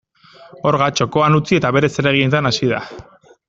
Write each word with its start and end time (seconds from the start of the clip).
Orga 0.69 0.87
txokoan 1.01 1.39
utzi 1.41 1.59
eta 1.61 1.73
bere 1.77 1.93
zereginetan 1.99 2.51
hasi 2.53 2.75
da. 2.77 2.85